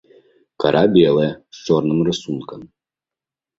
Кара 0.63 0.81
белая, 0.95 1.29
з 1.59 1.63
чорным 1.67 1.99
рысункам. 2.09 2.61